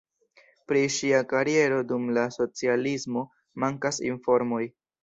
Pri 0.71 0.81
ŝia 0.95 1.19
kariero 1.35 1.79
dum 1.91 2.09
la 2.17 2.25
socialismo 2.39 3.27
mankas 3.67 4.07
informoj. 4.13 4.69